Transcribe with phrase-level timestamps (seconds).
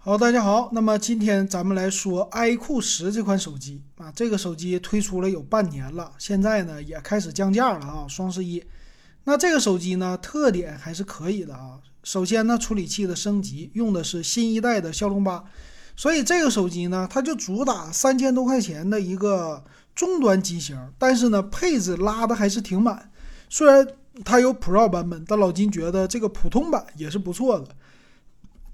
[0.00, 8.64] 好，大家好，那么今天咱们来说 iQOO 十这款手机啊，这个手机推出了有半年了，现在呢也开始降价了啊，双十一。
[9.24, 11.80] 那这个手机呢，特点还是可以的啊。
[12.04, 15.44] 首先呢，处理器的升级用的是新一代的骁龙八，
[15.96, 19.64] 所以这个手机呢，它就主打三千多块钱的一个
[19.96, 23.10] 中端机型，但是呢，配置拉的还是挺满。
[23.50, 23.84] 虽然
[24.24, 27.66] 它有 Pro 版本，但老金觉得这个普通版也是不错的。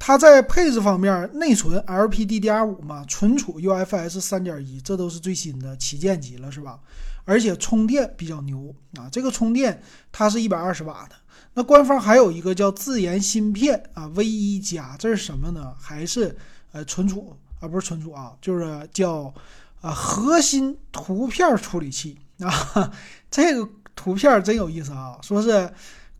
[0.07, 6.79] 它在配置方面，内存 LPDDR5 嘛，存储 UFS 3.1，这都是最新的旗舰级了，是吧？
[7.25, 9.83] 而且充电比较牛啊，这个充电
[10.13, 11.17] 它是一百二十瓦的。
[11.55, 15.73] 那官方还有一个叫自研芯片啊，V 一加，这是什么呢？
[15.81, 16.37] 还是
[16.73, 17.67] 呃存储啊？
[17.67, 19.33] 不是存储啊，就是叫
[19.81, 22.93] 啊核心图片处理器啊。
[23.31, 23.67] 这个
[23.97, 25.73] 图片真有意思啊，说是。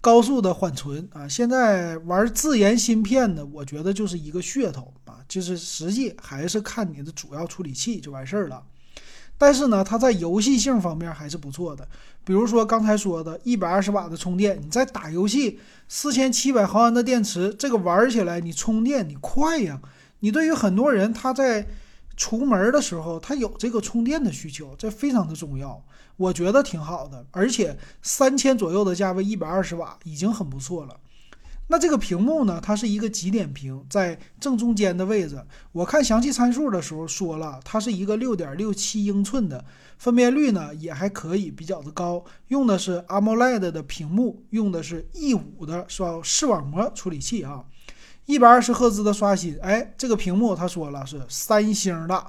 [0.05, 8.63] 高速的缓存啊，现在玩自研芯片的，我觉得就是一个噱头啊，就是实际还是看你的主要处理器就完事儿了。
[9.39, 11.89] 但是呢，它在游戏性方面还是不错的，
[12.23, 19.81] 比如说刚才说的一百二十瓦的充电，你在打游戏，四千七百毫安的电池，这个玩起来你充电你快呀。
[20.21, 21.67] 你对于很多人他在
[22.17, 25.85] 出门的时候，它有这个充电的需求，这非常的重要。
[26.17, 31.01] 我觉得挺好的，而且三千左右的价位，一百二十瓦已经很不错了。
[31.67, 32.61] 那这个屏幕呢？
[32.63, 35.43] 它是一个极点屏，在正中间的位置。
[35.73, 39.65] 我看详细参数的时候说了，它是一个六点六七英寸的，
[39.97, 42.23] 分辨率呢也还可以，比较的高。
[42.49, 47.65] 用的是 AMOLED 的屏幕，用的是 E 五的是吧视网膜处理器啊，
[48.27, 49.59] 一百二十赫兹的刷新。
[49.61, 52.27] 哎，这个屏幕他说了是三星的。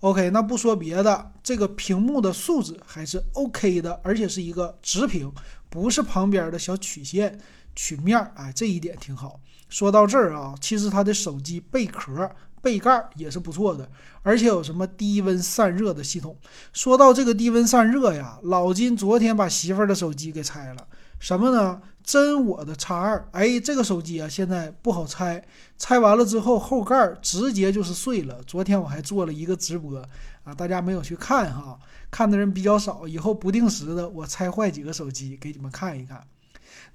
[0.00, 5.32] OK，那不说别的，这个屏幕的素质还是 OK 的，而且是一个直屏，
[5.70, 7.38] 不是旁边的小曲线
[7.74, 9.40] 曲面，哎，这一点挺好。
[9.70, 13.88] 说到这儿啊，其实它的手机背壳、背盖也是不错的，
[14.22, 16.36] 而且有什么低温散热的系统。
[16.74, 20.86] 说到这个低温散热呀，老金昨天把媳妇儿的手机给拆了。
[21.24, 21.80] 什么呢？
[22.02, 25.42] 真我的叉二，哎，这个手机啊，现在不好拆，
[25.78, 28.42] 拆完了之后后盖直接就是碎了。
[28.46, 29.98] 昨天我还做了一个直播
[30.42, 31.78] 啊，大家没有去看哈，
[32.10, 33.08] 看的人比较少。
[33.08, 36.22] 以后不定时的我拆坏几个手机给你们看一看。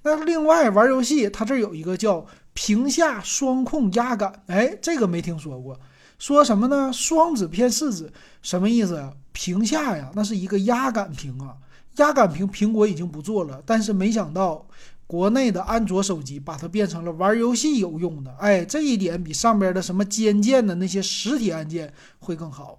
[0.02, 2.24] 那另外玩游戏，它这有一个叫
[2.54, 5.76] 屏下双控压感，哎，这个没听说过。
[6.20, 6.92] 说什么呢？
[6.92, 8.12] 双指偏四指，
[8.42, 9.12] 什么意思？
[9.32, 11.56] 屏下呀，那是一个压感屏啊。
[11.96, 14.66] 压感屏，苹果已经不做了，但是没想到
[15.06, 18.34] 国内的安卓手机把它变成了玩游戏有用的。
[18.38, 22.78] 哎，这一点比上边的什么尖键的那些实体按键会更好。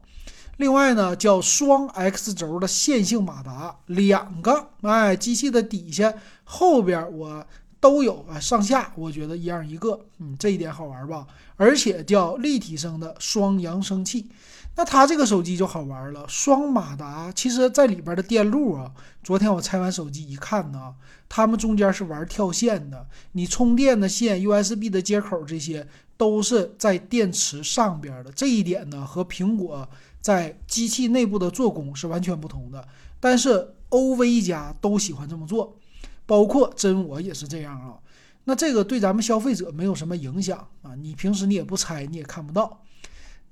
[0.57, 7.45] 另外呢，叫双 X 轴的线性马达，两个，哎，机器的底下、后边我
[7.79, 11.25] 都有啊，上下我觉得一样一个，嗯，这一点好玩吧？
[11.57, 14.27] 而且叫立体声的双扬声器。
[14.75, 20.95] 那它这个手机就好玩了，双马达，其实在里边的电路啊，昨天我拆完手机一看呢，
[21.27, 29.87] 它们中间是玩跳线的，你充电的线、USB 的接口这些都是在电池上边的，这一点呢和苹果
[30.21, 32.87] 在机器内部的做工是完全不同的。
[33.19, 35.77] 但是 OV 家都喜欢这么做，
[36.25, 37.99] 包括真我也是这样啊。
[38.45, 42.81] 那这个对咱们消费者没有什么影响啊，你平时你也不拆，你也看不到。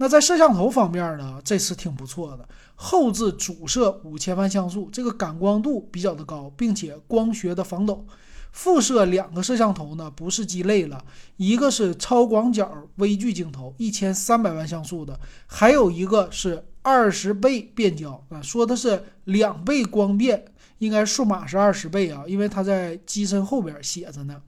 [0.01, 2.47] 那在摄像头方面呢，这次挺不错的。
[2.75, 8.05] 后置主摄五千万像素，这个感光度比较的高，并且光学的防抖。
[8.53, 11.03] 副摄两个摄像头呢，不是鸡肋了，
[11.35, 20.45] 一个是超广角微距镜头，一千三百万像素的，还有一个是二十倍变焦啊，说的是两倍光变，
[20.77, 24.41] 应该数码是二十倍啊，因为它在机身后边写着呢。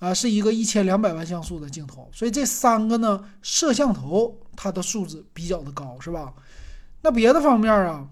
[0.00, 6.32] 啊，是一个一千两百万像素的镜头，所以这三个呢，摄像头它的素质比较的高，是吧？
[7.02, 8.08] 那别的方面啊，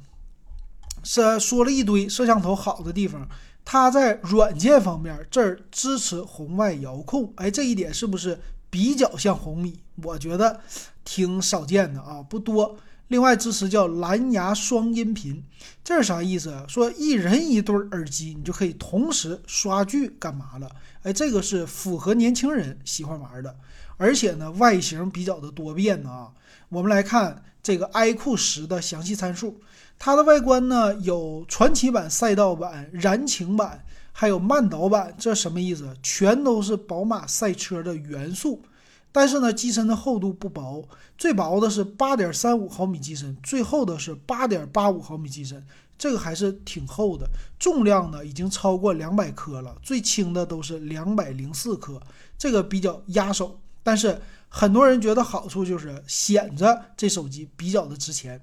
[1.03, 3.28] 是说了一堆摄像头好的地方，
[3.64, 9.80] 它在软件方面这儿支持红外遥控，哎，这一点是不是比较像红米？
[10.03, 10.60] 我觉得
[11.04, 12.77] 挺少见的啊，不多。
[13.09, 15.45] 另外支持叫蓝牙双音频，
[15.84, 16.65] 这是啥意思啊？
[16.66, 20.71] 说一人一对耳机，你就可以同时刷剧干嘛了？
[21.03, 23.54] 哎，这个是符合年轻人喜欢玩的，
[23.99, 26.31] 而且呢，外形比较的多变呢啊。
[26.71, 29.60] 我们来看这个 iQOO 十的详细参数，
[29.99, 35.95] 它的外观呢有传奇版、赛道版、燃情版，还有慢导版，这什么意思？
[36.03, 38.63] 全都是宝马赛车的元素。
[39.12, 40.88] 但是呢，机身的厚度不薄，
[41.18, 45.62] 最薄的是八点三五毫米机身，最厚的是八点八五毫米机身，
[45.98, 47.28] 这个还是挺厚的。
[47.59, 52.00] 重量呢已经超过两百克了，最轻的都是两百零四克，
[52.38, 53.60] 这个比较压手。
[53.82, 58.42] 但是很多人觉得好处就是显着这手机比较的值钱。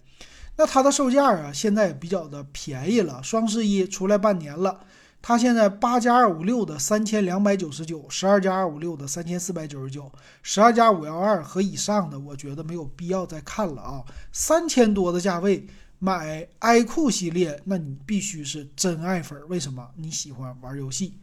[0.58, 3.24] 那它的售价啊，现在也比较的便宜了。
[3.24, 4.82] 双十一出来半年了，
[5.22, 10.12] 它现在八加二五六的三千两百九十九，十二加二五六的三千四百九十九，
[10.42, 14.04] 十二加五幺二和以上的，我觉得没有必要再看了啊。
[14.32, 15.68] 三千多的价位
[16.00, 19.38] 买 iQOO 系列，那你必须是真爱粉。
[19.50, 19.90] 为什么？
[19.98, 21.14] 你喜欢玩游戏。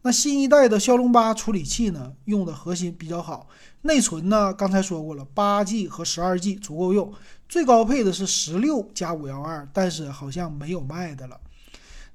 [0.00, 3.48] 那新一代的骁龙八处理器呢，用的核心比较好，
[3.82, 7.12] 内存呢，刚才说过了，八 G 和十二 G 足够用，
[7.48, 11.40] 最高配的是十六加五幺二，但是好像没有卖的了。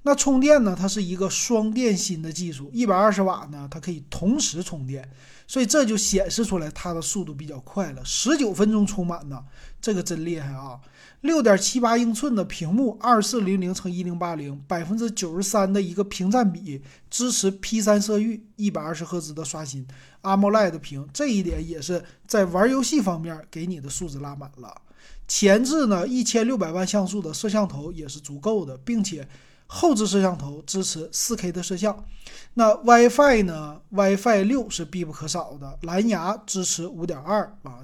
[0.03, 5.07] 那充电呢，它是一个双电芯的技术，一百二十瓦呢，它可以同时充电，
[5.45, 9.43] 所以这就显示出来它的速度比较快了，十九分钟充满呢，
[9.81, 10.79] 这个真厉害啊！
[11.21, 19.85] 六点七八英寸的屏幕，二四零零乘一零八零，百分之九十三的一个屏占比，支持 P 三色域，一百二十赫兹的刷新
[20.21, 24.73] ，AMOLED 屏，这一点也是在玩游戏方面给你的素质拉满了。
[25.27, 29.27] 前置呢，一千六百万像素的摄像头也是足够的，并且
[29.71, 32.03] 后置摄像头支持四 K 的摄像。
[32.55, 37.79] 那 WiFi 呢？WiFi 六是必不可少的，蓝牙支持五点二啊，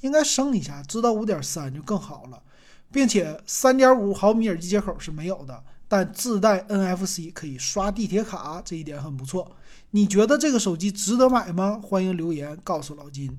[0.00, 2.42] 应该升一下，知道五点三就更好了。
[2.90, 9.56] 并且三点五毫米耳机接口是没有的，但自带 NFC 可以刷地铁卡，这一点很不错。
[9.92, 11.80] 你觉得这个手机值得买吗？
[11.82, 13.38] 欢迎留言告诉老金。